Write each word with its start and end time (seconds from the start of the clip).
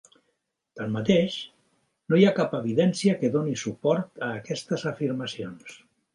Tanmateix, 0.79 1.35
no 2.13 2.19
hi 2.21 2.25
ha 2.29 2.31
cap 2.39 2.57
evidència 2.61 3.15
que 3.21 3.31
doni 3.37 3.55
suport 3.67 4.27
a 4.31 4.33
aquestes 4.41 4.89
afirmacions. 4.95 5.79